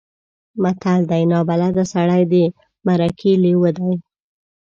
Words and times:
متل 0.63 1.01
دی: 1.11 1.23
نابلده 1.31 1.83
سړی 1.93 2.23
د 2.31 2.33
مرکې 2.87 3.31
لېوه 3.43 3.69
دی. 3.79 3.93